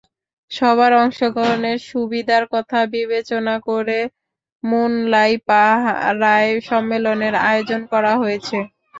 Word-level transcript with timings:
সবার 0.51 0.91
অংশগ্রহণের 1.01 1.77
সুবিধার 1.89 2.43
কথা 2.53 2.79
বিবেচনা 2.93 3.55
করে 3.67 3.99
মুনলাই 4.63 5.33
পাড়ায় 5.47 6.51
সম্মেলনের 6.69 7.35
আয়োজন 7.45 7.81
করা 7.91 8.13
হয়েছে। 8.21 8.57